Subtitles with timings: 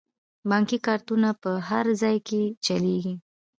[0.49, 3.13] بانکي کارتونه په هر ځای کې چلیږي.